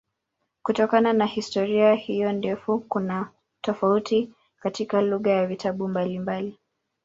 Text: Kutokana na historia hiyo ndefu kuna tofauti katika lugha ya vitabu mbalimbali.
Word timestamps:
Kutokana 0.63 1.13
na 1.13 1.25
historia 1.25 1.93
hiyo 1.93 2.31
ndefu 2.31 2.79
kuna 2.79 3.31
tofauti 3.61 4.33
katika 4.59 5.01
lugha 5.01 5.31
ya 5.31 5.47
vitabu 5.47 5.87
mbalimbali. 5.87 6.59